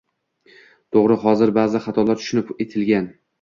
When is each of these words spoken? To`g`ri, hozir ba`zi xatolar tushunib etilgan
To`g`ri, 0.95 1.17
hozir 1.25 1.53
ba`zi 1.59 1.83
xatolar 1.89 2.21
tushunib 2.23 2.51
etilgan 2.67 3.09